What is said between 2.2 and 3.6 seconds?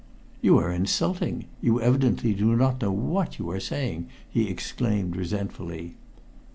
do not know what you are